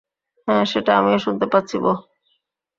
হ্যাঁ, 0.47 0.65
সেটা 0.65 0.91
আমিও 0.97 1.17
শুনতে 1.17 1.45
পাচ্ছি, 1.45 1.75
বোহ। 1.77 1.97